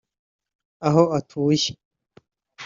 aho 0.87 1.01
atuye 1.17 1.69